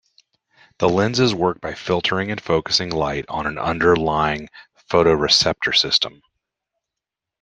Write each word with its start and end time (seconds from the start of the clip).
The 0.79 0.89
lenses 0.89 1.35
work 1.35 1.61
by 1.61 1.75
filtering 1.75 2.31
and 2.31 2.41
focusing 2.41 2.89
light 2.89 3.23
on 3.29 3.45
an 3.45 3.59
underlying 3.59 4.49
photoreceptor 4.89 5.77
system. 5.77 6.23